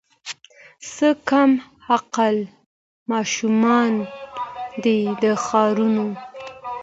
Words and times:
څه 0.91 1.07
کم 1.29 1.51
عقل 1.93 2.37
ماشومان 3.11 3.93
دي 4.83 4.99
د 5.21 5.23
ښارونو 5.43 6.07